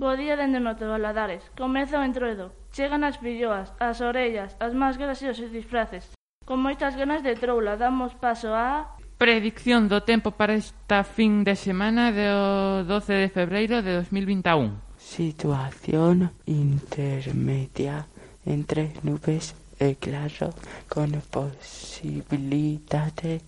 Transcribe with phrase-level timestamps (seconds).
[0.00, 1.44] Bo día dende o norte Valadares.
[1.60, 2.56] Comeza o entroido.
[2.72, 6.16] Chegan as filloas, as orellas, as máscaras e os disfraces.
[6.48, 8.96] Con moitas ganas de troula damos paso a...
[9.20, 14.72] Predicción do tempo para esta fin de semana do 12 de febreiro de 2021.
[14.96, 18.08] Situación intermedia
[18.48, 20.56] entre nubes e claro
[20.88, 23.44] con posibilidade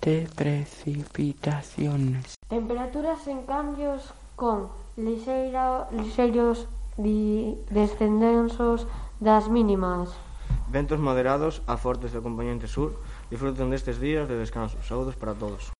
[0.00, 2.40] de precipitaciones.
[2.48, 6.66] Temperaturas en cambios con Lixeira, lixeiros
[6.98, 8.86] di, descendensos
[9.20, 10.10] das mínimas.
[10.70, 12.94] Ventos moderados a fortes do componente sur
[13.30, 14.78] disfruten destes días de descanso.
[14.86, 15.70] Saúdos para todos.